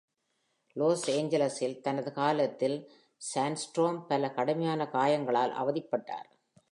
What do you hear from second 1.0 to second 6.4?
ஏஞ்சல்ஸில் தனது காலத்தில் சாண்ட்ஸ்ட்ரோம் பல கடுமையான காயங்களால் அவதிப்பட்டார்.